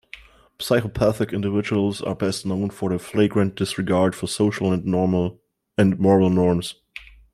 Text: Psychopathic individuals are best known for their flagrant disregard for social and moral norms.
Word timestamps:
Psychopathic 0.57 1.31
individuals 1.31 2.01
are 2.01 2.15
best 2.15 2.43
known 2.43 2.71
for 2.71 2.89
their 2.89 2.97
flagrant 2.97 3.53
disregard 3.53 4.15
for 4.15 4.25
social 4.25 4.73
and 4.73 4.83
moral 4.83 5.39
norms. 6.31 6.73